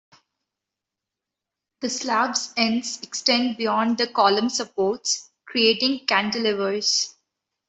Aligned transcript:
The 1.81 1.89
slabs' 1.91 2.55
ends 2.57 2.99
extend 3.03 3.57
beyond 3.57 3.99
the 3.99 4.07
column 4.07 4.49
supports, 4.49 5.29
creating 5.45 6.07
cantilevers. 6.07 7.13